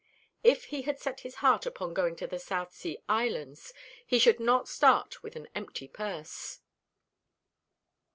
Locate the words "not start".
4.39-5.21